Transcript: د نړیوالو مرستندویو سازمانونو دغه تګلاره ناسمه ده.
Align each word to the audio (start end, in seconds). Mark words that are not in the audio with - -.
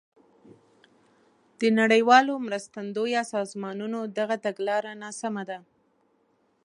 د 1.59 1.61
نړیوالو 1.79 2.33
مرستندویو 2.47 3.21
سازمانونو 3.33 3.99
دغه 4.17 4.35
تګلاره 4.45 4.91
ناسمه 5.03 5.43
ده. 5.49 5.59